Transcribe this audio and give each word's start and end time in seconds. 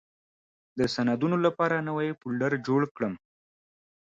د 0.77 0.79
سندونو 0.95 1.37
لپاره 1.45 1.85
نوې 1.89 2.09
فولډر 2.19 2.53
جوړه 2.67 2.87
کړم. 2.95 3.13